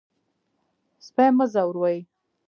سپي 1.05 1.27
مه 1.37 1.45
ځوروئ. 1.53 1.97